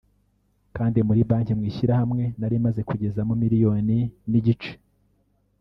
[0.75, 3.97] kandi muri banki (mu ishyirahamwe) nari maze kugezamo miliyoni
[4.29, 4.71] n’igice